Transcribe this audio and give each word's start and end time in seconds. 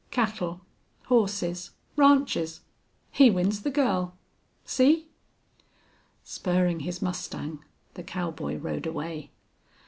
Cattle, 0.09 0.61
horses 1.05 1.75
ranches! 1.95 2.61
He 3.11 3.29
wins 3.29 3.61
the 3.61 3.69
girl. 3.69 4.17
See!" 4.65 5.09
Spurring 6.23 6.79
his 6.79 7.03
mustang, 7.03 7.63
the 7.93 8.01
cowboy 8.01 8.57
rode 8.57 8.87
away. 8.87 9.29